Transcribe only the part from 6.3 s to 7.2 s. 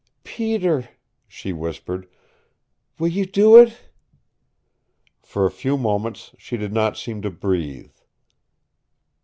she did not